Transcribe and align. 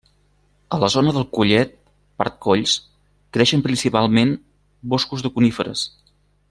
A 0.77 0.77
la 0.83 0.87
zona 0.93 1.11
del 1.17 1.27
Collet 1.37 1.75
part 2.21 2.39
Colls 2.47 2.73
creixen 3.37 3.65
principalment 3.69 4.35
boscos 4.95 5.27
de 5.29 5.37
coníferes. 5.37 5.89